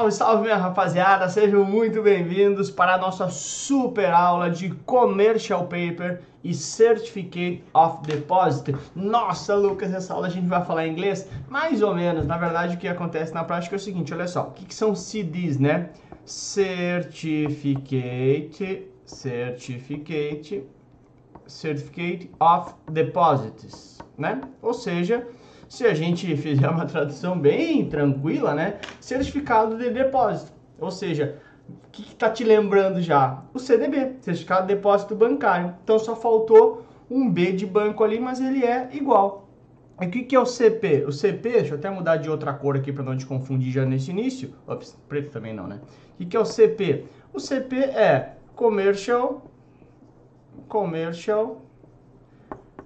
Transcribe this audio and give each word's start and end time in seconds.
Salve, 0.00 0.12
salve 0.12 0.42
minha 0.44 0.56
rapaziada, 0.56 1.28
sejam 1.28 1.62
muito 1.62 2.00
bem-vindos 2.00 2.70
para 2.70 2.94
a 2.94 2.98
nossa 2.98 3.28
super 3.28 4.10
aula 4.10 4.48
de 4.48 4.70
Commercial 4.70 5.64
Paper 5.64 6.22
e 6.42 6.54
Certificate 6.54 7.62
of 7.74 8.00
Deposit. 8.06 8.74
Nossa, 8.94 9.54
Lucas, 9.54 9.92
essa 9.92 10.14
aula 10.14 10.28
a 10.28 10.30
gente 10.30 10.46
vai 10.46 10.64
falar 10.64 10.86
inglês? 10.86 11.28
Mais 11.50 11.82
ou 11.82 11.94
menos, 11.94 12.26
na 12.26 12.38
verdade 12.38 12.76
o 12.76 12.78
que 12.78 12.88
acontece 12.88 13.34
na 13.34 13.44
prática 13.44 13.74
é 13.74 13.76
o 13.76 13.80
seguinte, 13.80 14.14
olha 14.14 14.26
só, 14.26 14.44
o 14.44 14.52
que, 14.52 14.64
que 14.64 14.74
são 14.74 14.94
CDs, 14.94 15.58
né? 15.58 15.90
Certificate, 16.24 18.88
Certificate, 19.04 20.64
Certificate 21.46 22.30
of 22.40 22.72
Deposits, 22.90 23.98
né? 24.16 24.40
Ou 24.62 24.72
seja, 24.72 25.28
se 25.70 25.86
a 25.86 25.94
gente 25.94 26.26
fizer 26.36 26.68
uma 26.68 26.84
tradução 26.84 27.38
bem 27.38 27.88
tranquila, 27.88 28.54
né? 28.54 28.78
Certificado 29.00 29.78
de 29.78 29.88
depósito. 29.88 30.52
Ou 30.78 30.90
seja, 30.90 31.38
o 31.68 31.90
que 31.92 32.02
está 32.02 32.28
te 32.28 32.42
lembrando 32.42 33.00
já? 33.00 33.44
O 33.54 33.58
CDB, 33.58 34.16
Certificado 34.20 34.66
de 34.66 34.74
Depósito 34.74 35.14
Bancário. 35.14 35.74
Então 35.84 35.98
só 35.98 36.16
faltou 36.16 36.84
um 37.08 37.30
B 37.30 37.52
de 37.52 37.64
banco 37.64 38.02
ali, 38.02 38.18
mas 38.18 38.40
ele 38.40 38.64
é 38.64 38.90
igual. 38.92 39.48
E 40.00 40.06
o 40.06 40.10
que, 40.10 40.22
que 40.22 40.34
é 40.34 40.40
o 40.40 40.46
CP? 40.46 41.04
O 41.06 41.12
CP, 41.12 41.50
deixa 41.50 41.74
eu 41.74 41.78
até 41.78 41.90
mudar 41.90 42.16
de 42.16 42.28
outra 42.28 42.52
cor 42.54 42.76
aqui 42.76 42.90
para 42.90 43.04
não 43.04 43.16
te 43.16 43.26
confundir 43.26 43.70
já 43.70 43.84
nesse 43.84 44.10
início. 44.10 44.54
Ops, 44.66 44.98
preto 45.06 45.30
também 45.30 45.54
não, 45.54 45.66
né? 45.66 45.78
O 46.14 46.16
que, 46.18 46.26
que 46.26 46.36
é 46.36 46.40
o 46.40 46.44
CP? 46.44 47.04
O 47.32 47.38
CP 47.38 47.76
é 47.76 48.32
Commercial, 48.56 49.44
Commercial 50.66 51.60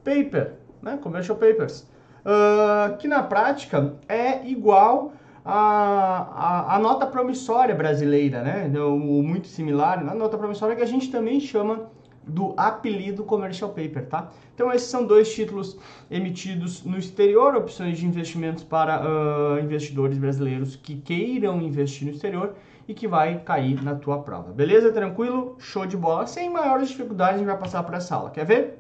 Paper, 0.03 0.55
né? 0.83 0.99
Commercial 1.01 1.39
Papers 1.39 1.87
uh, 2.25 2.97
que 2.97 3.07
na 3.07 3.23
prática 3.23 3.95
é 4.09 4.47
igual 4.47 5.13
a, 5.45 5.55
a, 5.55 6.77
a, 6.77 6.79
nota 6.79 7.07
promissória 7.07 7.75
brasileira, 7.75 8.43
né? 8.43 8.73
Ou 8.81 8.99
muito 8.99 9.47
similar, 9.47 9.99
a 9.99 10.15
nota 10.15 10.39
promissória 10.39 10.75
que 10.75 10.83
a 10.83 10.87
gente 10.87 11.11
também 11.11 11.39
chama 11.39 11.91
do 12.27 12.55
apelido 12.57 13.23
Commercial 13.25 13.71
Paper, 13.71 14.07
tá? 14.07 14.31
Então 14.55 14.73
esses 14.73 14.89
são 14.89 15.05
dois 15.05 15.33
títulos 15.35 15.79
emitidos 16.11 16.83
no 16.83 16.97
exterior, 16.97 17.55
opções 17.55 17.99
de 17.99 18.07
investimentos 18.07 18.65
para 18.65 19.03
uh, 19.03 19.59
investidores 19.59 20.17
brasileiros 20.17 20.77
que 20.77 20.97
queiram 20.97 21.61
investir 21.61 22.07
no 22.07 22.15
exterior 22.15 22.55
e 22.89 22.95
que 22.95 23.07
vai 23.07 23.41
cair 23.41 23.83
na 23.83 23.95
tua 23.95 24.23
prova. 24.23 24.53
Beleza? 24.53 24.93
Tranquilo? 24.93 25.57
Show 25.59 25.87
de 25.87 25.97
bola. 25.97 26.27
Sem 26.27 26.51
maiores 26.51 26.89
dificuldades 26.89 27.37
a 27.37 27.39
gente 27.39 27.47
vai 27.47 27.59
passar 27.59 27.83
para 27.83 27.99
essa 27.99 28.15
aula. 28.15 28.31
Quer 28.31 28.45
ver? 28.47 28.79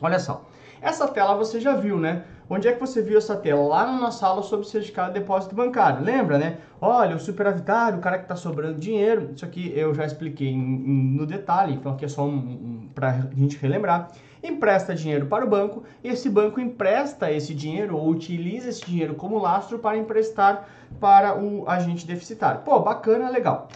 Olha 0.00 0.18
só. 0.18 0.44
Essa 0.82 1.06
tela 1.06 1.36
você 1.36 1.60
já 1.60 1.74
viu, 1.74 1.96
né? 1.96 2.24
Onde 2.50 2.66
é 2.66 2.72
que 2.72 2.80
você 2.80 3.00
viu 3.00 3.16
essa 3.16 3.36
tela? 3.36 3.62
Lá 3.62 3.86
na 3.86 4.00
nossa 4.00 4.26
aula 4.26 4.42
sobre 4.42 4.66
certificado 4.66 5.12
de 5.12 5.20
depósito 5.20 5.54
bancário. 5.54 6.04
Lembra, 6.04 6.38
né? 6.38 6.58
Olha, 6.80 7.14
o 7.14 7.20
superavitário, 7.20 7.98
o 7.98 8.00
cara 8.00 8.18
que 8.18 8.24
está 8.24 8.34
sobrando 8.34 8.80
dinheiro. 8.80 9.30
Isso 9.32 9.44
aqui 9.44 9.72
eu 9.76 9.94
já 9.94 10.04
expliquei 10.04 10.52
no 10.56 11.24
detalhe, 11.24 11.74
então 11.74 11.92
aqui 11.92 12.04
é 12.04 12.08
só 12.08 12.24
um, 12.24 12.34
um, 12.34 12.88
para 12.92 13.10
a 13.10 13.34
gente 13.34 13.56
relembrar. 13.58 14.10
Empresta 14.42 14.92
dinheiro 14.92 15.26
para 15.26 15.46
o 15.46 15.48
banco, 15.48 15.84
esse 16.02 16.28
banco 16.28 16.60
empresta 16.60 17.30
esse 17.30 17.54
dinheiro 17.54 17.96
ou 17.96 18.08
utiliza 18.08 18.68
esse 18.68 18.84
dinheiro 18.84 19.14
como 19.14 19.38
lastro 19.38 19.78
para 19.78 19.96
emprestar 19.96 20.68
para 20.98 21.40
o 21.40 21.62
agente 21.70 22.04
deficitário. 22.04 22.62
Pô, 22.62 22.80
bacana, 22.80 23.30
legal. 23.30 23.68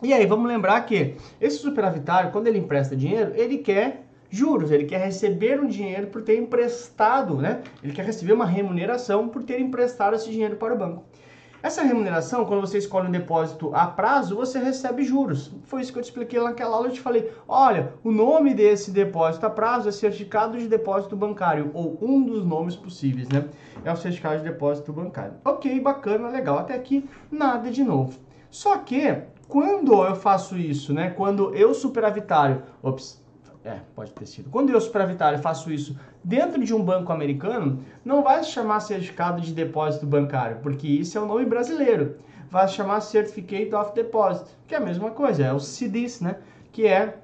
E 0.00 0.12
aí, 0.12 0.24
vamos 0.24 0.46
lembrar 0.46 0.80
que 0.82 1.16
esse 1.40 1.58
superavitário, 1.58 2.30
quando 2.30 2.46
ele 2.46 2.58
empresta 2.58 2.94
dinheiro, 2.94 3.32
ele 3.34 3.58
quer 3.58 4.03
juros, 4.34 4.70
ele 4.70 4.84
quer 4.84 4.98
receber 4.98 5.60
um 5.60 5.66
dinheiro 5.66 6.08
por 6.08 6.22
ter 6.22 6.36
emprestado, 6.36 7.36
né? 7.36 7.62
Ele 7.82 7.92
quer 7.92 8.04
receber 8.04 8.32
uma 8.32 8.46
remuneração 8.46 9.28
por 9.28 9.42
ter 9.42 9.60
emprestado 9.60 10.14
esse 10.14 10.30
dinheiro 10.30 10.56
para 10.56 10.74
o 10.74 10.78
banco. 10.78 11.04
Essa 11.62 11.82
remuneração, 11.82 12.44
quando 12.44 12.60
você 12.60 12.76
escolhe 12.76 13.08
um 13.08 13.10
depósito 13.10 13.74
a 13.74 13.86
prazo, 13.86 14.36
você 14.36 14.58
recebe 14.58 15.02
juros. 15.02 15.50
Foi 15.62 15.80
isso 15.80 15.90
que 15.90 15.98
eu 15.98 16.02
te 16.02 16.06
expliquei 16.06 16.38
naquela 16.38 16.76
aula. 16.76 16.88
Eu 16.88 16.92
te 16.92 17.00
falei: 17.00 17.32
olha, 17.48 17.94
o 18.04 18.12
nome 18.12 18.52
desse 18.52 18.90
depósito 18.90 19.46
a 19.46 19.50
prazo 19.50 19.88
é 19.88 19.92
certificado 19.92 20.58
de 20.58 20.68
depósito 20.68 21.16
bancário, 21.16 21.70
ou 21.72 21.96
um 22.02 22.22
dos 22.22 22.44
nomes 22.44 22.76
possíveis, 22.76 23.28
né? 23.30 23.46
É 23.82 23.90
o 23.90 23.96
certificado 23.96 24.36
de 24.36 24.44
depósito 24.44 24.92
bancário. 24.92 25.36
Ok, 25.42 25.80
bacana, 25.80 26.28
legal. 26.28 26.58
Até 26.58 26.74
aqui, 26.74 27.08
nada 27.30 27.70
de 27.70 27.82
novo. 27.82 28.18
Só 28.50 28.76
que, 28.76 29.22
quando 29.48 30.04
eu 30.04 30.16
faço 30.16 30.58
isso, 30.58 30.92
né? 30.92 31.14
Quando 31.16 31.54
eu 31.54 31.72
superavitário, 31.72 32.62
ops, 32.82 33.23
é, 33.64 33.80
pode 33.94 34.12
ter 34.12 34.26
sido. 34.26 34.50
Quando 34.50 34.70
eu, 34.70 34.80
superavitário, 34.80 35.38
faço 35.38 35.72
isso 35.72 35.98
dentro 36.22 36.62
de 36.62 36.74
um 36.74 36.84
banco 36.84 37.10
americano, 37.10 37.82
não 38.04 38.22
vai 38.22 38.42
se 38.44 38.50
chamar 38.50 38.80
certificado 38.80 39.40
de 39.40 39.54
depósito 39.54 40.06
bancário, 40.06 40.58
porque 40.62 40.86
isso 40.86 41.16
é 41.16 41.20
o 41.20 41.26
nome 41.26 41.46
brasileiro. 41.46 42.18
Vai 42.50 42.68
se 42.68 42.74
chamar 42.74 43.00
Certificate 43.00 43.74
of 43.74 43.94
Deposit, 43.94 44.50
que 44.66 44.74
é 44.74 44.78
a 44.78 44.80
mesma 44.80 45.10
coisa, 45.10 45.44
é 45.44 45.52
o 45.52 45.58
CDIS, 45.58 46.20
né? 46.20 46.36
Que 46.70 46.86
é 46.86 47.18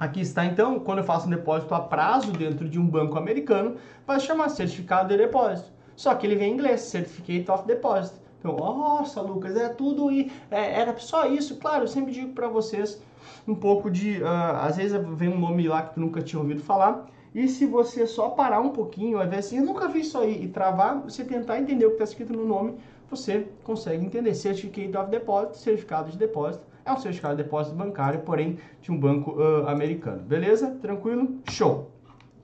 Aqui 0.00 0.20
está 0.20 0.44
então, 0.44 0.80
quando 0.80 0.98
eu 0.98 1.04
faço 1.04 1.28
um 1.28 1.30
depósito 1.30 1.72
a 1.72 1.80
prazo 1.80 2.32
dentro 2.32 2.68
de 2.68 2.80
um 2.80 2.86
banco 2.86 3.16
americano, 3.16 3.76
vai 4.04 4.18
se 4.18 4.26
chamar 4.26 4.48
certificado 4.48 5.08
de 5.08 5.16
depósito. 5.16 5.70
Só 5.94 6.12
que 6.16 6.26
ele 6.26 6.34
vem 6.34 6.50
em 6.50 6.54
inglês, 6.54 6.80
Certificate 6.80 7.48
of 7.50 7.64
Deposit. 7.64 8.16
Então, 8.40 8.56
nossa, 8.56 9.22
Lucas, 9.22 9.56
é 9.56 9.68
tudo 9.68 10.10
e 10.10 10.32
é, 10.50 10.80
era 10.80 10.98
só 10.98 11.26
isso. 11.26 11.56
Claro, 11.58 11.84
eu 11.84 11.88
sempre 11.88 12.12
digo 12.12 12.32
para 12.32 12.48
vocês 12.48 13.00
um 13.46 13.54
pouco 13.54 13.90
de. 13.90 14.22
Uh, 14.22 14.26
às 14.60 14.76
vezes 14.76 14.98
vem 15.16 15.28
um 15.28 15.38
nome 15.38 15.66
lá 15.68 15.82
que 15.82 15.94
tu 15.94 16.00
nunca 16.00 16.22
tinha 16.22 16.40
ouvido 16.40 16.62
falar. 16.62 17.06
E 17.34 17.48
se 17.48 17.66
você 17.66 18.06
só 18.06 18.28
parar 18.28 18.60
um 18.60 18.70
pouquinho, 18.70 19.18
vai 19.18 19.26
ver 19.26 19.38
assim, 19.38 19.58
eu 19.58 19.64
nunca 19.64 19.88
vi 19.88 20.00
isso 20.00 20.16
aí, 20.16 20.44
e 20.44 20.48
travar, 20.48 21.00
você 21.00 21.24
tentar 21.24 21.58
entender 21.58 21.84
o 21.84 21.88
que 21.88 21.94
está 21.94 22.04
escrito 22.04 22.32
no 22.32 22.46
nome, 22.46 22.76
você 23.10 23.48
consegue 23.64 24.04
entender. 24.04 24.34
Certificate 24.34 24.96
of 24.96 25.10
Deposit, 25.10 25.58
certificado 25.58 26.12
de 26.12 26.16
depósito, 26.16 26.64
é 26.84 26.92
um 26.92 26.96
certificado 26.96 27.36
de 27.36 27.42
depósito 27.42 27.74
bancário, 27.74 28.20
porém 28.20 28.58
de 28.80 28.92
um 28.92 28.98
banco 28.98 29.32
uh, 29.32 29.66
americano. 29.66 30.22
Beleza? 30.22 30.76
Tranquilo? 30.80 31.40
Show! 31.50 31.90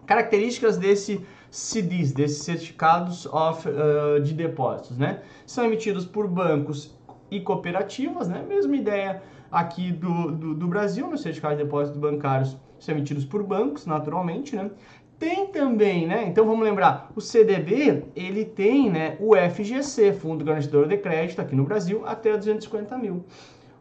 Características 0.07 0.77
desse 0.77 1.25
CDs, 1.51 2.13
desses 2.13 2.43
certificados 2.43 3.27
of, 3.27 3.69
uh, 3.69 4.21
de 4.21 4.35
depósitos, 4.35 4.99
né? 4.99 5.23
São 5.47 5.65
emitidos 5.65 6.05
por 6.05 6.27
bancos 6.27 6.97
e 7.31 7.41
cooperativas, 7.41 8.29
né? 8.29 8.45
Mesma 8.47 8.77
ideia 8.77 9.23
aqui 9.51 9.91
do, 9.93 10.31
do, 10.31 10.55
do 10.55 10.69
Brasil, 10.69 11.09
nos 11.09 11.23
certificados 11.23 11.59
de 11.59 11.65
depósitos 11.65 12.01
bancários 12.01 12.57
são 12.79 12.95
emitidos 12.95 13.25
por 13.25 13.43
bancos, 13.43 13.87
naturalmente, 13.87 14.57
né? 14.57 14.71
Tem 15.19 15.49
também, 15.49 16.07
né? 16.07 16.25
Então 16.27 16.47
vamos 16.47 16.65
lembrar, 16.65 17.13
o 17.15 17.21
CDB, 17.21 18.05
ele 18.17 18.43
tem, 18.43 18.91
né, 18.91 19.19
o 19.21 19.35
FGC, 19.37 20.15
Fundo 20.15 20.43
Garantidor 20.43 20.89
de 20.89 20.97
Crédito, 20.97 21.43
aqui 21.43 21.55
no 21.55 21.65
Brasil, 21.65 22.03
até 22.07 22.35
250 22.35 22.97
mil. 22.97 23.27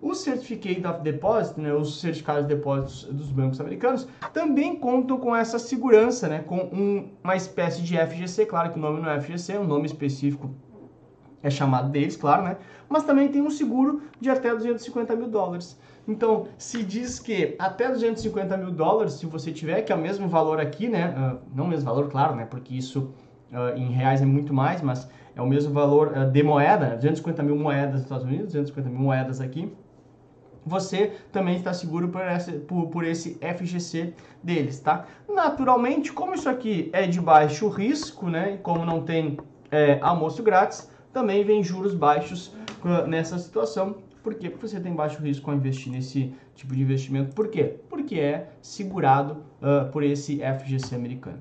O 0.02 0.14
Certificate 0.14 0.86
of 0.86 1.02
Deposit, 1.02 1.59
né, 1.59 1.74
os 1.74 2.02
certificados 2.02 2.46
de 2.46 2.56
depósitos 2.56 3.06
dos 3.06 3.32
bancos 3.32 3.59
americanos, 3.62 4.08
também 4.34 4.76
contam 4.76 5.18
com 5.18 5.34
essa 5.34 5.58
segurança, 5.58 6.28
né, 6.28 6.40
com 6.40 6.58
um, 6.58 7.09
uma 7.24 7.38
espécie 7.38 7.82
de 7.82 7.98
FGC, 7.98 8.46
claro 8.46 8.72
que 8.72 8.78
o 8.78 8.82
nome 8.82 9.02
não 9.02 9.09
é 9.09 9.22
FGC, 9.22 9.54
é 9.54 9.59
um 9.59 9.68
nome 9.68 9.86
específico 9.86 10.54
é 11.42 11.50
chamado 11.50 11.90
deles, 11.90 12.16
claro, 12.16 12.44
né? 12.44 12.58
Mas 12.88 13.04
também 13.04 13.28
tem 13.30 13.42
um 13.42 13.50
seguro 13.50 14.02
de 14.20 14.30
até 14.30 14.54
250 14.54 15.16
mil 15.16 15.28
dólares. 15.28 15.80
Então, 16.08 16.48
se 16.58 16.84
diz 16.84 17.20
que 17.20 17.56
até 17.60 17.88
250 17.88 18.58
mil 18.58 18.72
dólares, 18.72 19.14
se 19.14 19.26
você 19.26 19.52
tiver, 19.52 19.84
que 19.84 19.92
é 19.92 19.96
o 19.96 20.00
mesmo 20.00 20.28
valor 20.28 20.60
aqui, 20.60 20.88
né? 20.88 21.10
Uh, 21.10 21.40
não 21.56 21.66
o 21.66 21.68
mesmo 21.68 21.86
valor, 21.86 22.10
claro, 22.10 22.36
né? 22.36 22.46
Porque 22.46 22.74
isso 22.74 23.14
uh, 23.52 23.78
em 23.78 23.92
reais 23.92 24.22
é 24.22 24.26
muito 24.26 24.54
mais, 24.54 24.82
mas 24.82 25.08
é 25.36 25.42
o 25.42 25.48
mesmo 25.48 25.72
valor 25.72 26.12
uh, 26.18 26.30
de 26.30 26.42
moeda, 26.42 26.96
250 26.96 27.44
mil 27.44 27.56
moedas 27.56 27.94
nos 27.94 28.02
Estados 28.04 28.26
Unidos, 28.26 28.48
250 28.48 28.90
mil 28.90 29.00
moedas 29.00 29.40
aqui. 29.40 29.72
Você 30.66 31.14
também 31.32 31.56
está 31.56 31.74
seguro 31.74 32.10
por 32.10 32.22
esse, 32.22 32.52
por, 32.54 32.88
por 32.88 33.06
esse 33.06 33.40
FGC 33.42 34.14
deles, 34.44 34.80
tá? 34.80 35.06
Naturalmente, 35.28 36.12
como 36.12 36.34
isso 36.34 36.50
aqui 36.50 36.90
é 36.92 37.08
de 37.08 37.22
baixo 37.22 37.68
risco, 37.70 38.30
né? 38.30 38.60
Como 38.62 38.86
não 38.86 39.04
tem 39.04 39.38
é, 39.72 40.00
almoço 40.02 40.44
grátis, 40.44 40.90
também 41.19 41.44
vem 41.44 41.62
juros 41.62 41.94
baixos 41.94 42.53
nessa 43.06 43.38
situação. 43.38 43.97
Por 44.23 44.35
quê? 44.35 44.49
Porque 44.49 44.67
você 44.67 44.79
tem 44.79 44.94
baixo 44.94 45.22
risco 45.22 45.52
ao 45.52 45.58
investir 45.58 45.91
nesse 45.91 46.34
tipo 46.55 46.73
de 46.73 46.82
investimento. 46.82 47.35
Por 47.35 47.49
quê? 47.49 47.76
Porque 47.90 48.16
é 48.16 48.52
segurado 48.61 49.44
uh, 49.61 49.91
por 49.91 50.02
esse 50.02 50.40
FGC 50.40 50.96
americano. 50.96 51.40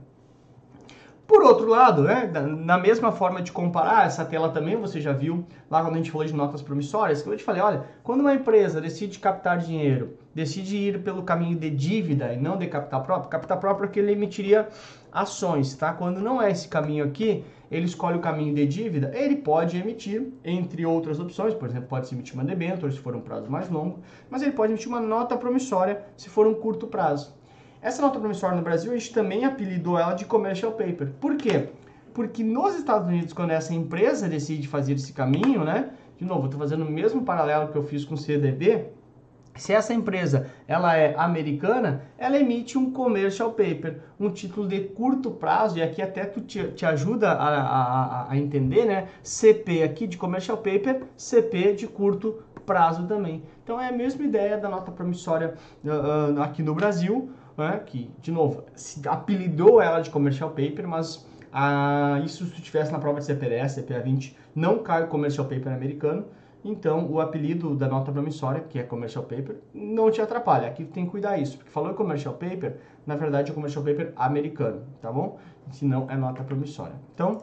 Por 1.29 1.43
outro 1.43 1.69
lado, 1.69 2.05
né, 2.05 2.29
na 2.59 2.79
mesma 2.79 3.13
forma 3.13 3.43
de 3.43 3.53
comparar, 3.53 4.07
essa 4.07 4.25
tela 4.25 4.49
também 4.49 4.77
você 4.77 4.99
já 4.99 5.13
viu 5.13 5.45
lá 5.71 5.83
quando 5.83 5.95
a 5.95 5.99
gente 5.99 6.11
falou 6.11 6.27
de 6.27 6.33
notas 6.33 6.63
promissórias, 6.63 7.21
que 7.21 7.29
eu 7.29 7.37
te 7.37 7.45
falei, 7.45 7.61
olha, 7.61 7.85
quando 8.03 8.21
uma 8.21 8.35
empresa 8.35 8.81
decide 8.81 9.19
captar 9.19 9.59
dinheiro, 9.59 10.17
decide 10.35 10.77
ir 10.77 11.03
pelo 11.03 11.23
caminho 11.23 11.59
de 11.59 11.69
dívida 11.69 12.33
e 12.33 12.39
não 12.39 12.57
de 12.57 12.67
capital 12.67 13.03
próprio, 13.03 13.29
capital 13.29 13.59
próprio 13.59 13.89
é 13.89 13.93
que 13.93 13.99
ele 13.99 14.13
emitiria 14.13 14.69
ações, 15.13 15.75
tá? 15.75 15.93
Quando 15.93 16.19
não 16.19 16.41
é 16.41 16.51
esse 16.51 16.67
caminho 16.67 17.05
aqui, 17.05 17.45
ele 17.71 17.87
escolhe 17.87 18.17
o 18.17 18.21
caminho 18.21 18.55
de 18.55 18.67
dívida, 18.67 19.13
ele 19.15 19.37
pode 19.37 19.77
emitir, 19.77 20.33
entre 20.45 20.87
outras 20.87 21.21
opções, 21.21 21.55
por 21.55 21.69
exemplo, 21.69 21.89
pode 21.89 22.09
se 22.09 22.15
emitir 22.15 22.35
uma 22.35 22.45
debênture 22.45 22.93
se 22.93 22.99
for 22.99 23.15
um 23.15 23.21
prazo 23.21 23.51
mais 23.51 23.69
longo, 23.69 24.01
mas 24.31 24.43
ele 24.43 24.53
pode 24.53 24.73
emitir 24.73 24.89
uma 24.89 25.01
nota 25.01 25.37
promissória 25.37 26.05
se 26.17 26.29
for 26.29 26.47
um 26.47 26.55
curto 26.55 26.87
prazo. 26.87 27.37
Essa 27.81 28.03
nota 28.03 28.19
promissória 28.19 28.57
no 28.57 28.63
Brasil, 28.63 28.93
a 28.93 28.97
gente 28.97 29.13
também 29.13 29.45
apelidou 29.45 29.99
ela 29.99 30.15
de 30.15 30.25
commercial 30.25 30.73
paper. 30.73 31.13
Por 31.21 31.37
quê? 31.37 31.69
Porque 32.13 32.43
nos 32.43 32.75
Estados 32.75 33.07
Unidos, 33.07 33.33
quando 33.33 33.51
essa 33.51 33.73
empresa 33.73 34.29
decide 34.29 34.67
fazer 34.67 34.95
esse 34.95 35.13
caminho, 35.13 35.63
né? 35.63 35.91
De 36.17 36.25
novo, 36.25 36.47
estou 36.47 36.59
fazendo 36.59 36.85
o 36.85 36.91
mesmo 36.91 37.23
paralelo 37.23 37.71
que 37.71 37.79
eu 37.79 37.85
fiz 37.85 38.05
com 38.05 38.15
o 38.15 38.19
CDB. 38.19 38.87
Se 39.59 39.73
essa 39.73 39.93
empresa 39.93 40.47
ela 40.67 40.97
é 40.97 41.15
americana, 41.17 42.03
ela 42.17 42.39
emite 42.39 42.79
um 42.79 42.91
commercial 42.91 43.51
paper, 43.51 44.01
um 44.19 44.31
título 44.31 44.67
de 44.67 44.81
curto 44.81 45.31
prazo, 45.31 45.79
e 45.79 45.83
aqui 45.83 46.01
até 46.01 46.25
tu 46.25 46.41
te, 46.41 46.69
te 46.69 46.87
ajuda 46.87 47.33
a, 47.33 47.49
a, 47.49 48.31
a 48.31 48.37
entender, 48.37 48.87
né? 48.87 49.09
CP 49.23 49.83
aqui 49.83 50.07
de 50.07 50.17
commercial 50.17 50.57
paper, 50.59 51.03
CP 51.17 51.75
de 51.75 51.87
curto 51.87 52.43
prazo 52.65 53.07
também. 53.07 53.43
Então 53.65 53.81
é 53.81 53.89
a 53.89 53.93
mesma 53.93 54.25
ideia 54.25 54.59
da 54.59 54.69
nota 54.69 54.93
promissória 54.93 55.55
uh, 55.85 56.35
uh, 56.39 56.43
aqui 56.43 56.63
no 56.63 56.75
Brasil, 56.75 57.31
né? 57.57 57.81
que, 57.85 58.11
de 58.21 58.31
novo, 58.31 58.65
se 58.75 59.07
apelidou 59.09 59.81
ela 59.81 60.01
de 60.01 60.11
commercial 60.11 60.51
paper, 60.51 60.87
mas 60.87 61.27
uh, 61.53 62.23
isso 62.25 62.45
se 62.47 62.61
tivesse 62.61 62.93
na 62.93 62.99
prova 62.99 63.21
de 63.21 63.27
CPRS, 63.27 63.81
CPA 63.81 64.01
20, 64.01 64.37
não 64.55 64.79
cai 64.79 65.05
o 65.05 65.09
commercial 65.09 65.47
paper 65.47 65.73
americano, 65.73 66.27
então, 66.65 67.07
o 67.11 67.21
apelido 67.21 67.75
da 67.75 67.87
nota 67.87 68.11
promissória, 68.11 68.61
que 68.61 68.79
é 68.79 68.83
commercial 68.83 69.25
paper, 69.25 69.57
não 69.73 70.11
te 70.11 70.21
atrapalha. 70.21 70.67
Aqui 70.69 70.85
tem 70.85 71.05
que 71.05 71.11
cuidar 71.11 71.39
isso, 71.39 71.57
porque 71.57 71.71
falou 71.71 71.95
commercial 71.95 72.35
paper, 72.35 72.77
na 73.07 73.17
verdade 73.17 73.51
é 73.51 73.55
commercial 73.55 73.85
paper 73.85 74.13
americano, 74.17 74.83
tá 75.01 75.13
bom? 75.13 75.39
Se 75.71 75.85
não, 75.85 76.11
é 76.11 76.17
nota 76.17 76.43
promissória. 76.43 76.97
Então, 77.15 77.43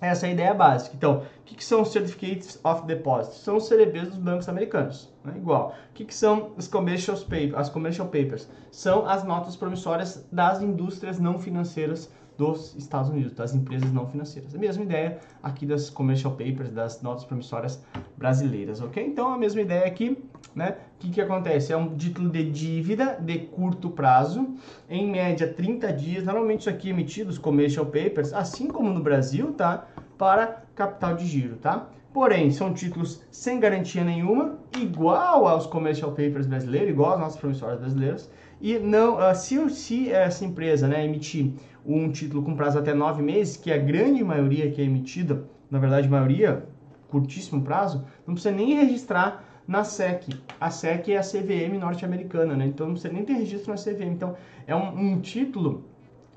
essa 0.00 0.26
é 0.26 0.30
a 0.30 0.32
ideia 0.32 0.52
básica. 0.52 0.96
Então, 0.96 1.18
o 1.18 1.44
que, 1.44 1.54
que 1.54 1.64
são 1.64 1.82
os 1.82 1.92
Certificates 1.92 2.58
of 2.64 2.84
Deposit? 2.86 3.36
São 3.36 3.58
os 3.58 3.68
CDBs 3.68 4.08
dos 4.08 4.18
bancos 4.18 4.48
americanos, 4.48 5.08
né? 5.24 5.34
igual. 5.36 5.74
O 5.90 5.92
que, 5.94 6.04
que 6.04 6.14
são 6.14 6.50
os 6.56 6.66
commercial, 6.66 7.16
paper, 7.18 7.56
as 7.56 7.68
commercial 7.70 8.08
papers? 8.08 8.50
São 8.72 9.06
as 9.06 9.22
notas 9.22 9.54
promissórias 9.54 10.26
das 10.32 10.60
indústrias 10.60 11.20
não 11.20 11.38
financeiras 11.38 12.10
dos 12.42 12.74
Estados 12.74 13.08
Unidos, 13.08 13.32
das 13.34 13.54
empresas 13.54 13.92
não 13.92 14.04
financeiras. 14.04 14.52
A 14.52 14.58
mesma 14.58 14.82
ideia 14.82 15.20
aqui 15.40 15.64
das 15.64 15.88
commercial 15.88 16.32
papers, 16.32 16.70
das 16.70 17.00
notas 17.00 17.24
promissórias 17.24 17.80
brasileiras, 18.16 18.80
ok? 18.80 19.04
Então 19.06 19.32
a 19.32 19.38
mesma 19.38 19.60
ideia 19.60 19.86
aqui, 19.86 20.18
né? 20.52 20.76
O 20.96 20.98
que, 20.98 21.10
que 21.10 21.20
acontece? 21.20 21.72
É 21.72 21.76
um 21.76 21.96
título 21.96 22.28
de 22.30 22.50
dívida 22.50 23.16
de 23.20 23.38
curto 23.38 23.90
prazo, 23.90 24.56
em 24.90 25.08
média 25.08 25.46
30 25.46 25.92
dias. 25.92 26.24
Normalmente 26.24 26.60
isso 26.60 26.70
aqui 26.70 26.88
é 26.88 26.90
emitido, 26.90 27.30
os 27.30 27.38
commercial 27.38 27.86
papers, 27.86 28.32
assim 28.32 28.66
como 28.66 28.90
no 28.90 29.00
Brasil, 29.00 29.52
tá? 29.52 29.86
Para 30.18 30.64
capital 30.74 31.14
de 31.14 31.26
giro, 31.26 31.56
tá? 31.56 31.88
Porém, 32.12 32.50
são 32.50 32.74
títulos 32.74 33.22
sem 33.30 33.58
garantia 33.58 34.04
nenhuma, 34.04 34.58
igual 34.78 35.46
aos 35.46 35.64
commercial 35.64 36.10
papers 36.10 36.46
brasileiros, 36.46 36.90
igual 36.90 37.14
às 37.14 37.20
nossas 37.20 37.40
promissórias 37.40 37.80
brasileiras. 37.80 38.30
E 38.60 38.78
não, 38.78 39.16
uh, 39.16 39.34
se, 39.34 39.68
se 39.70 40.08
essa 40.08 40.44
empresa 40.44 40.86
né, 40.86 41.04
emitir 41.04 41.52
um 41.84 42.10
título 42.10 42.42
com 42.42 42.54
prazo 42.54 42.78
até 42.78 42.94
nove 42.94 43.22
meses, 43.22 43.56
que 43.56 43.70
é 43.70 43.74
a 43.74 43.78
grande 43.78 44.22
maioria 44.22 44.70
que 44.70 44.80
é 44.80 44.84
emitida, 44.84 45.44
na 45.70 45.78
verdade, 45.78 46.08
maioria, 46.08 46.64
curtíssimo 47.08 47.62
prazo, 47.62 48.04
não 48.26 48.34
precisa 48.34 48.54
nem 48.54 48.74
registrar 48.74 49.44
na 49.66 49.84
SEC. 49.84 50.28
A 50.60 50.70
SEC 50.70 51.08
é 51.10 51.18
a 51.18 51.22
CVM 51.22 51.78
norte-americana, 51.78 52.54
né? 52.54 52.66
Então 52.66 52.86
não 52.86 52.94
precisa 52.94 53.12
nem 53.12 53.24
ter 53.24 53.34
registro 53.34 53.72
na 53.72 53.76
CVM. 53.76 54.12
Então 54.12 54.36
é 54.66 54.74
um, 54.74 54.98
um 54.98 55.20
título 55.20 55.84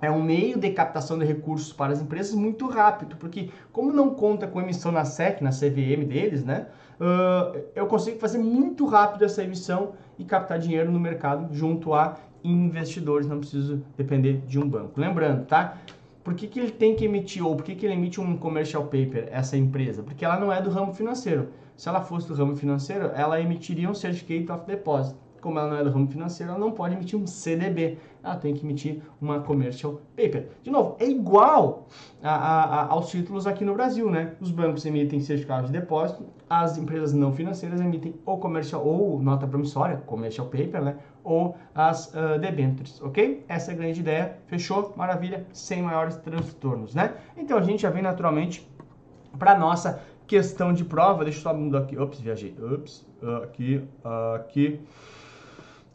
é 0.02 0.12
um 0.12 0.22
meio 0.22 0.60
de 0.60 0.72
captação 0.72 1.18
de 1.18 1.26
recursos 1.26 1.72
para 1.72 1.94
as 1.94 2.02
empresas 2.02 2.36
muito 2.36 2.68
rápido, 2.68 3.16
porque 3.16 3.50
como 3.72 3.94
não 3.94 4.10
conta 4.12 4.46
com 4.46 4.62
emissão 4.62 4.92
na 4.92 5.06
SEC, 5.06 5.42
na 5.42 5.52
CVM 5.52 6.06
deles, 6.06 6.44
né, 6.44 6.68
uh, 7.00 7.58
eu 7.74 7.88
consigo 7.88 8.20
fazer 8.20 8.38
muito 8.38 8.86
rápido 8.86 9.24
essa 9.24 9.44
emissão 9.44 9.94
e 10.20 10.26
captar 10.26 10.60
dinheiro 10.60 10.92
no 10.92 11.00
mercado 11.00 11.54
junto 11.54 11.94
a 11.94 12.18
investidores, 12.52 13.28
não 13.28 13.40
preciso 13.40 13.84
depender 13.98 14.42
de 14.48 14.60
um 14.60 14.68
banco. 14.68 15.00
Lembrando, 15.00 15.46
tá? 15.46 15.78
Por 16.24 16.34
que, 16.34 16.48
que 16.48 16.60
ele 16.60 16.72
tem 16.72 16.96
que 16.96 17.06
emitir, 17.06 17.46
ou 17.46 17.56
por 17.56 17.64
que, 17.64 17.76
que 17.76 17.86
ele 17.86 17.94
emite 17.94 18.20
um 18.20 18.36
commercial 18.36 18.84
paper, 18.84 19.28
essa 19.32 19.56
empresa? 19.56 20.02
Porque 20.02 20.26
ela 20.26 20.40
não 20.40 20.52
é 20.52 20.62
do 20.62 20.70
ramo 20.70 20.94
financeiro. 20.94 21.50
Se 21.76 21.88
ela 21.88 22.02
fosse 22.02 22.28
do 22.28 22.34
ramo 22.34 22.56
financeiro, 22.56 23.12
ela 23.14 23.40
emitiria 23.40 23.90
um 23.90 23.94
Certificate 23.94 24.52
of 24.52 24.66
Deposit. 24.66 25.16
Como 25.46 25.60
ela 25.60 25.70
não 25.70 25.78
é 25.78 25.84
do 25.84 25.92
ramo 25.92 26.08
financeiro, 26.08 26.54
ela 26.54 26.60
não 26.60 26.72
pode 26.72 26.96
emitir 26.96 27.20
um 27.20 27.28
CDB. 27.28 28.00
Ela 28.24 28.36
tem 28.36 28.52
que 28.56 28.66
emitir 28.66 29.04
uma 29.22 29.42
commercial 29.42 30.02
paper. 30.16 30.50
De 30.64 30.72
novo, 30.72 30.96
é 31.00 31.06
igual 31.08 31.88
a, 32.24 32.32
a, 32.32 32.64
a, 32.64 32.86
aos 32.88 33.12
títulos 33.12 33.46
aqui 33.46 33.64
no 33.64 33.76
Brasil, 33.76 34.10
né? 34.10 34.34
Os 34.42 34.50
bancos 34.50 34.84
emitem 34.88 35.20
certificados 35.20 35.72
de 35.72 35.80
depósito, 35.80 36.26
as 36.50 36.80
empresas 36.80 37.14
não 37.14 37.32
financeiras 37.32 37.80
emitem 37.80 38.16
ou 38.26 38.40
comercial 38.40 38.84
ou 38.84 39.22
nota 39.22 39.46
promissória, 39.46 39.98
commercial 40.08 40.48
paper, 40.48 40.84
né? 40.84 40.98
ou 41.24 41.56
as 41.76 42.12
uh, 42.16 42.40
debêntures, 42.40 43.00
ok? 43.04 43.46
Essa 43.48 43.70
é 43.70 43.76
a 43.76 43.78
grande 43.78 44.00
ideia, 44.00 44.40
fechou? 44.48 44.96
Maravilha, 44.98 45.46
sem 45.54 45.84
maiores 45.84 46.16
transtornos, 46.18 46.96
né? 46.96 47.14
Então 47.38 47.56
a 47.56 47.62
gente 47.62 47.84
já 47.84 47.92
vem 47.92 48.02
naturalmente 48.02 48.68
para 49.38 49.56
nossa 49.56 50.02
questão 50.26 50.74
de 50.74 50.84
prova, 50.84 51.24
deixa 51.24 51.38
eu 51.38 51.44
só 51.44 51.54
mudar 51.54 51.80
aqui, 51.80 51.98
ops, 51.98 52.20
viajei, 52.20 52.56
ops, 52.60 53.06
aqui, 53.44 53.84
aqui, 54.36 54.80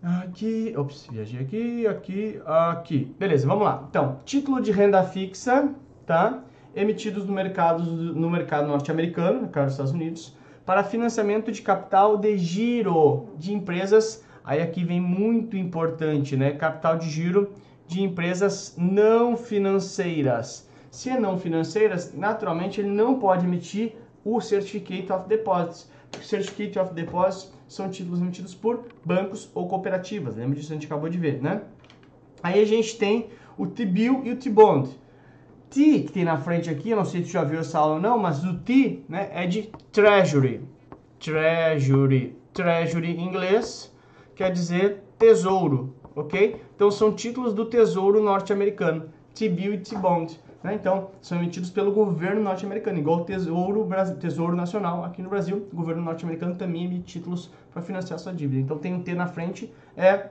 aqui, 0.02 0.74
ops, 0.76 1.08
viajei 1.10 1.40
aqui, 1.40 1.86
aqui, 1.86 2.42
aqui, 2.46 3.14
beleza, 3.18 3.46
vamos 3.46 3.64
lá. 3.64 3.86
Então, 3.88 4.18
título 4.24 4.60
de 4.60 4.70
renda 4.70 5.02
fixa, 5.02 5.68
tá? 6.06 6.42
Emitidos 6.74 7.26
no 7.26 7.32
mercado, 7.32 7.82
no 7.82 8.30
mercado 8.30 8.68
norte-americano, 8.68 9.34
no 9.34 9.42
mercado 9.42 9.64
dos 9.64 9.74
Estados 9.74 9.92
Unidos, 9.92 10.36
para 10.64 10.84
financiamento 10.84 11.50
de 11.50 11.62
capital 11.62 12.16
de 12.16 12.38
giro 12.38 13.28
de 13.36 13.52
empresas 13.52 14.24
Aí 14.44 14.60
aqui 14.60 14.84
vem 14.84 15.00
muito 15.00 15.56
importante, 15.56 16.36
né? 16.36 16.52
Capital 16.52 16.96
de 16.98 17.08
giro 17.08 17.52
de 17.86 18.02
empresas 18.02 18.74
não 18.76 19.36
financeiras. 19.36 20.68
Se 20.90 21.10
é 21.10 21.20
não 21.20 21.38
financeiras, 21.38 22.12
naturalmente 22.14 22.80
ele 22.80 22.90
não 22.90 23.18
pode 23.18 23.46
emitir 23.46 23.94
o 24.24 24.40
Certificate 24.40 25.12
of 25.12 25.28
Deposits. 25.28 25.90
Certificate 26.22 26.78
of 26.78 26.94
Deposits 26.94 27.52
são 27.68 27.88
títulos 27.90 28.20
emitidos 28.20 28.54
por 28.54 28.84
bancos 29.04 29.50
ou 29.54 29.68
cooperativas. 29.68 30.36
Lembra 30.36 30.56
disso? 30.56 30.72
A 30.72 30.74
gente 30.74 30.86
acabou 30.86 31.08
de 31.08 31.18
ver, 31.18 31.40
né? 31.40 31.62
Aí 32.42 32.60
a 32.60 32.64
gente 32.64 32.96
tem 32.96 33.28
o 33.56 33.66
T-Bill 33.66 34.22
e 34.24 34.32
o 34.32 34.36
T-Bond. 34.36 34.90
T, 35.70 36.00
que 36.00 36.12
tem 36.12 36.24
na 36.24 36.36
frente 36.36 36.68
aqui, 36.68 36.90
eu 36.90 36.96
não 36.96 37.04
sei 37.04 37.20
se 37.20 37.28
tu 37.28 37.32
já 37.32 37.44
viu 37.44 37.60
essa 37.60 37.78
aula 37.78 37.94
ou 37.94 38.00
não, 38.00 38.18
mas 38.18 38.44
o 38.44 38.58
T 38.58 39.02
né, 39.08 39.30
é 39.32 39.46
de 39.46 39.70
Treasury. 39.92 40.62
Treasury. 41.20 42.36
Treasury 42.52 43.12
em 43.12 43.24
inglês 43.24 43.94
quer 44.34 44.50
dizer 44.50 45.04
tesouro, 45.18 45.94
ok? 46.16 46.60
Então 46.74 46.90
são 46.90 47.12
títulos 47.12 47.54
do 47.54 47.66
tesouro 47.66 48.22
norte-americano, 48.22 49.10
T-bill 49.34 49.74
e 49.74 49.78
T-bond. 49.78 50.40
Né? 50.62 50.74
Então 50.74 51.10
são 51.20 51.38
emitidos 51.38 51.70
pelo 51.70 51.92
governo 51.92 52.42
norte-americano, 52.42 52.98
igual 52.98 53.20
o 53.20 53.24
tesouro, 53.24 53.88
tesouro 54.18 54.54
Nacional 54.54 55.04
aqui 55.04 55.22
no 55.22 55.30
Brasil. 55.30 55.68
O 55.72 55.76
governo 55.76 56.02
norte-americano 56.02 56.54
também 56.54 56.84
emite 56.84 57.04
títulos 57.04 57.50
para 57.72 57.82
financiar 57.82 58.18
sua 58.18 58.32
dívida. 58.32 58.60
Então 58.60 58.78
tem 58.78 58.94
um 58.94 59.02
T 59.02 59.14
na 59.14 59.26
frente, 59.26 59.72
é 59.96 60.30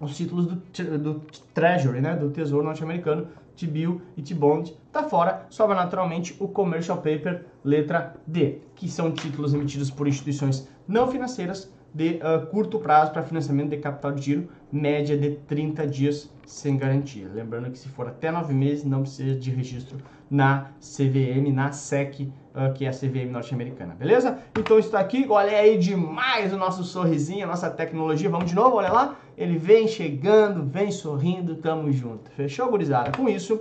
os 0.00 0.16
títulos 0.16 0.46
do, 0.46 0.98
do 0.98 1.20
Treasury, 1.54 2.00
né? 2.00 2.16
do 2.16 2.30
Tesouro 2.30 2.64
norte-americano, 2.64 3.28
T-bill 3.56 4.02
e 4.16 4.22
T-bond. 4.22 4.76
Tá 4.90 5.04
fora, 5.04 5.46
sobra 5.48 5.76
naturalmente 5.76 6.36
o 6.40 6.48
Commercial 6.48 6.96
Paper, 6.98 7.44
letra 7.64 8.16
D, 8.26 8.58
que 8.74 8.88
são 8.88 9.12
títulos 9.12 9.54
emitidos 9.54 9.90
por 9.90 10.08
instituições 10.08 10.68
não 10.88 11.06
financeiras 11.06 11.72
de 11.94 12.20
uh, 12.22 12.46
curto 12.46 12.78
prazo 12.78 13.12
para 13.12 13.22
financiamento 13.22 13.70
de 13.70 13.76
capital 13.76 14.12
de 14.12 14.22
giro, 14.22 14.48
média 14.70 15.16
de 15.16 15.32
30 15.46 15.86
dias 15.86 16.30
sem 16.46 16.76
garantia. 16.76 17.28
Lembrando 17.32 17.70
que 17.70 17.78
se 17.78 17.88
for 17.88 18.08
até 18.08 18.30
9 18.30 18.54
meses, 18.54 18.84
não 18.84 19.02
precisa 19.02 19.38
de 19.38 19.50
registro 19.50 19.98
na 20.30 20.70
CVM, 20.80 21.52
na 21.52 21.72
SEC, 21.72 22.22
uh, 22.22 22.72
que 22.74 22.86
é 22.86 22.88
a 22.88 22.92
CVM 22.92 23.30
norte-americana, 23.30 23.94
beleza? 23.94 24.38
Então 24.58 24.78
está 24.78 24.98
aqui, 24.98 25.26
olha 25.28 25.56
aí 25.56 25.76
demais 25.76 26.52
o 26.52 26.56
nosso 26.56 26.82
sorrisinho, 26.84 27.44
a 27.44 27.48
nossa 27.48 27.68
tecnologia. 27.68 28.30
Vamos 28.30 28.48
de 28.48 28.54
novo, 28.54 28.76
olha 28.76 28.90
lá. 28.90 29.16
Ele 29.36 29.58
vem 29.58 29.86
chegando, 29.86 30.64
vem 30.64 30.90
sorrindo, 30.90 31.56
tamo 31.56 31.90
junto. 31.92 32.30
Fechou, 32.30 32.70
gurizada? 32.70 33.12
Com 33.16 33.28
isso, 33.28 33.60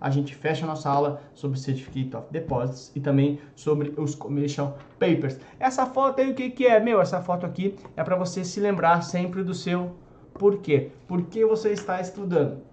a 0.00 0.08
gente 0.10 0.34
fecha 0.34 0.64
a 0.64 0.68
nossa 0.68 0.88
aula 0.88 1.20
sobre 1.34 1.58
Certificate 1.58 2.16
of 2.16 2.26
Deposits 2.30 2.90
e 2.94 3.00
também 3.00 3.38
sobre 3.54 3.92
os 3.96 4.14
Commercial 4.14 4.78
Papers. 4.98 5.38
Essa 5.58 5.86
foto 5.86 6.20
aí, 6.20 6.30
o 6.30 6.34
que, 6.34 6.50
que 6.50 6.66
é? 6.66 6.80
Meu, 6.80 7.00
essa 7.00 7.20
foto 7.20 7.44
aqui 7.44 7.76
é 7.96 8.02
para 8.02 8.16
você 8.16 8.44
se 8.44 8.60
lembrar 8.60 9.02
sempre 9.02 9.42
do 9.42 9.54
seu 9.54 9.94
porquê. 10.34 10.90
Por 11.06 11.22
que 11.22 11.44
você 11.44 11.70
está 11.70 12.00
estudando? 12.00 12.69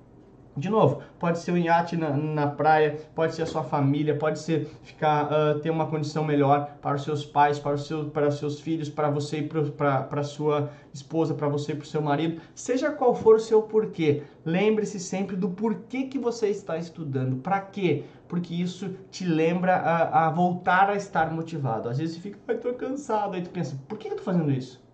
De 0.58 0.72
novo, 0.72 1.04
pode 1.20 1.38
ser 1.38 1.52
um 1.52 1.58
iate 1.58 1.96
na, 1.96 2.10
na 2.18 2.48
praia, 2.48 2.98
pode 3.14 3.36
ser 3.36 3.44
a 3.44 3.46
sua 3.46 3.64
família, 3.64 4.18
pode 4.18 4.40
ser 4.40 4.66
ficar 4.82 5.26
uh, 5.26 5.60
ter 5.60 5.70
uma 5.70 5.86
condição 5.86 6.24
melhor 6.24 6.78
para 6.82 6.96
os 6.96 7.04
seus 7.04 7.24
pais, 7.24 7.60
para 7.60 7.76
os 7.76 7.86
seus, 7.86 8.12
para 8.12 8.28
os 8.28 8.40
seus 8.40 8.60
filhos, 8.60 8.90
para 8.90 9.08
você 9.08 9.38
e 9.38 9.48
para 9.48 10.08
a 10.10 10.24
sua 10.24 10.72
esposa, 10.92 11.36
para 11.36 11.48
você 11.48 11.74
e 11.74 11.76
para 11.76 11.84
o 11.84 11.88
seu 11.88 12.02
marido. 12.02 12.42
Seja 12.56 12.90
qual 12.90 13.14
for 13.14 13.36
o 13.36 13.40
seu 13.40 13.62
porquê, 13.62 14.24
lembre-se 14.44 15.00
sempre 15.00 15.36
do 15.36 15.50
porquê 15.50 16.06
que 16.06 16.18
você 16.18 16.48
está 16.48 16.76
estudando. 16.76 17.36
Para 17.36 17.62
quê? 17.62 18.06
Porque 18.28 18.56
isso 18.56 18.90
te 19.12 19.26
lembra 19.26 19.76
a, 19.76 20.26
a, 20.26 20.32
voltar 20.32 20.90
a 20.90 20.96
estar 20.96 21.32
motivado. 21.32 21.88
Às 21.88 22.00
vezes 22.00 22.16
você 22.16 22.22
fica, 22.22 22.40
ai, 22.48 22.58
tô 22.58 22.74
cansado, 22.74 23.36
aí 23.36 23.44
tu 23.44 23.52
pensa, 23.52 23.80
por 23.88 24.00
que 24.00 24.08
eu 24.08 24.16
tô 24.16 24.24
fazendo 24.24 24.52
isso? 24.52 24.87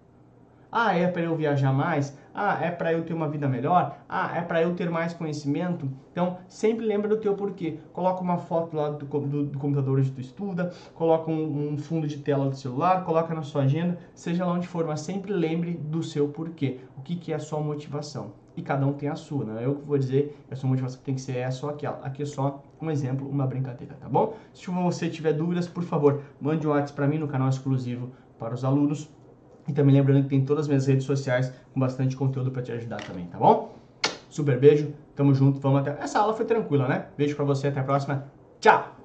Ah, 0.76 0.98
é 0.98 1.08
para 1.08 1.22
eu 1.22 1.36
viajar 1.36 1.72
mais? 1.72 2.18
Ah, 2.34 2.58
é 2.60 2.72
para 2.72 2.92
eu 2.92 3.04
ter 3.04 3.14
uma 3.14 3.30
vida 3.30 3.48
melhor? 3.48 3.96
Ah, 4.10 4.36
é 4.36 4.42
para 4.42 4.60
eu 4.60 4.74
ter 4.74 4.90
mais 4.90 5.14
conhecimento? 5.14 5.88
Então, 6.12 6.40
sempre 6.48 6.84
lembra 6.84 7.08
do 7.08 7.18
teu 7.18 7.36
porquê. 7.36 7.78
Coloca 7.94 8.24
uma 8.24 8.40
foto 8.40 8.76
lá 8.76 8.90
do, 8.90 9.06
do, 9.06 9.46
do 9.46 9.60
computador 9.60 10.00
onde 10.00 10.10
tu 10.10 10.20
estuda, 10.20 10.74
coloca 10.96 11.30
um, 11.30 11.74
um, 11.74 11.78
fundo 11.78 12.08
de 12.08 12.18
tela 12.18 12.50
do 12.50 12.56
celular, 12.56 13.06
coloca 13.06 13.36
na 13.36 13.44
sua 13.44 13.66
agenda, 13.66 14.00
seja 14.16 14.48
lá 14.48 14.54
onde 14.54 14.68
for, 14.68 14.84
mas 14.88 15.02
sempre 15.02 15.32
lembre 15.32 15.74
do 15.74 16.02
seu 16.02 16.30
porquê. 16.30 16.80
O 16.98 17.04
que, 17.04 17.18
que 17.18 17.32
é 17.32 17.36
a 17.36 17.40
sua 17.40 17.60
motivação? 17.60 18.32
E 18.58 18.64
cada 18.64 18.84
um 18.84 18.94
tem 18.94 19.10
a 19.10 19.16
sua, 19.16 19.46
não 19.46 19.60
é 19.60 19.68
eu 19.68 19.76
que 19.76 19.86
vou 19.86 20.00
dizer 20.00 20.44
que 20.48 20.56
a 20.56 20.58
sua 20.58 20.70
motivação 20.70 21.00
tem 21.04 21.14
que 21.14 21.22
ser 21.22 21.38
essa 21.38 21.68
ou 21.68 21.72
aquela. 21.72 22.00
Aqui 22.04 22.24
é 22.24 22.26
só 22.26 22.64
um 22.82 22.90
exemplo, 22.90 23.30
uma 23.30 23.46
brincadeira, 23.46 23.94
tá 24.02 24.10
bom? 24.10 24.36
Se 24.52 24.72
você 24.72 25.08
tiver 25.08 25.34
dúvidas, 25.34 25.68
por 25.68 25.84
favor, 25.84 26.22
mande 26.42 26.66
um 26.66 26.72
WhatsApp 26.72 26.94
para 26.94 27.08
mim 27.08 27.20
no 27.20 27.28
canal 27.28 27.50
exclusivo 27.50 28.10
para 28.40 28.56
os 28.56 28.66
alunos 28.66 29.08
e 29.68 29.74
também 29.74 29.96
lembrando 29.96 30.24
que 30.24 30.30
tem 30.30 30.44
todas 30.44 30.64
as 30.64 30.68
minhas 30.68 30.88
redes 30.88 31.06
sociais 31.06 31.52
com 31.74 31.80
bastante 31.80 32.16
conteúdo 32.16 32.52
para 32.52 32.62
te 32.62 32.72
ajudar 32.72 33.02
também, 33.02 33.26
tá 33.28 33.38
bom? 33.38 33.76
Super 34.30 34.60
beijo, 34.60 34.94
tamo 35.16 35.34
junto, 35.34 35.60
vamos 35.60 35.82
até. 35.82 36.04
Essa 36.04 36.20
aula 36.20 36.34
foi 36.34 36.46
tranquila, 36.46 36.88
né? 36.88 37.06
Beijo 37.18 37.36
para 37.36 37.46
você, 37.46 37.68
até 37.68 37.80
a 37.80 37.84
próxima. 37.84 38.26
Tchau! 38.60 39.03